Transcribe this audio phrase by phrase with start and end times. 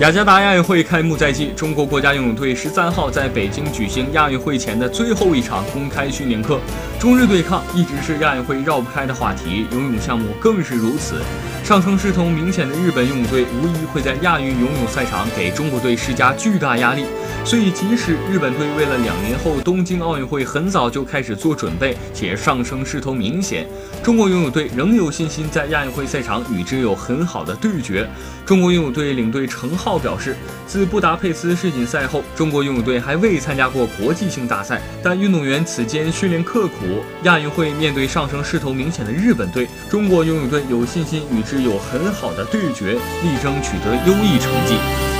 [0.00, 6.58] 雅加达亚运会开幕在即，中国国家游泳队十三号在北京举行亚运会前的最后一场公开训练课。
[6.98, 11.16] 中日对抗一直是亚运会绕不开的话题，游泳项目更是如此。
[11.70, 17.04] 上升势头明显的日本游泳队无疑会在亚运游泳赛场给中国队施加巨大压力。
[17.44, 23.68] 所以，即使日本队为了两年后东京奥运会很早就开始做准备，且上升势头明显，
[24.02, 28.06] 中国游泳队仍有信心在亚运会赛场与之有很好的对决。
[28.44, 30.34] 中国游泳队领队程浩表示，
[30.66, 37.00] 自布达佩斯世锦赛后，中国游泳队还未参加过国际性大赛，但运动员此间训练刻苦。
[37.22, 45.19] 亚运会面对上升势头明显的日本队，中国游泳队有信心与之有很好的对决，力争取得优异成绩。